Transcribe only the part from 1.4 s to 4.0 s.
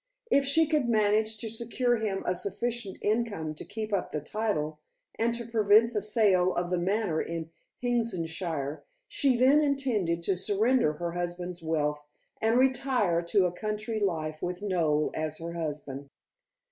secure him a sufficient income to keep